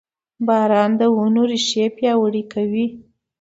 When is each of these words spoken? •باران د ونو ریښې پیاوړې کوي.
•باران 0.47 0.91
د 0.99 1.01
ونو 1.15 1.43
ریښې 1.51 1.85
پیاوړې 1.97 2.43
کوي. 2.53 2.85